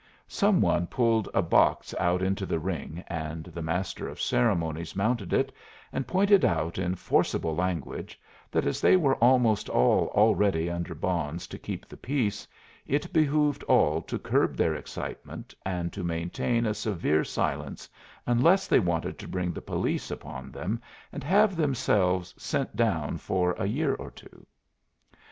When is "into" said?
2.23-2.47